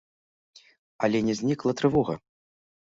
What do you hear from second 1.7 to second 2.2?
трывога.